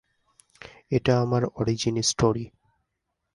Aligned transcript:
এটা 0.91 1.13
আমার 1.21 1.43
origin 1.55 1.95
story. 2.01 2.45